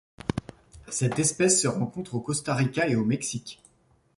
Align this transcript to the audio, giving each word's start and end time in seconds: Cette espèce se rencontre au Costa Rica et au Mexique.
Cette 0.89 1.19
espèce 1.19 1.61
se 1.61 1.67
rencontre 1.67 2.15
au 2.15 2.21
Costa 2.21 2.55
Rica 2.55 2.87
et 2.87 2.95
au 2.95 3.05
Mexique. 3.05 3.61